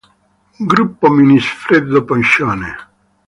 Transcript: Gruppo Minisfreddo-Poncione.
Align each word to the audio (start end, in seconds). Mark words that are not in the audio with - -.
Gruppo 0.71 1.07
Minisfreddo-Poncione. 1.19 2.69